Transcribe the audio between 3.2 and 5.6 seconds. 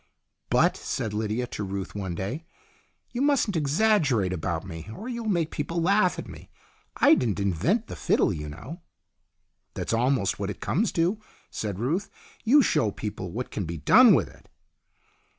mustn't exaggerate about me, or you'll make